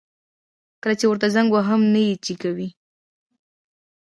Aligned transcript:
کله 0.81 0.95
چي 0.99 1.05
ورته 1.07 1.27
زنګ 1.35 1.49
وهم 1.53 1.81
نه 1.93 1.99
يي 2.07 2.13
جګوي 2.25 2.67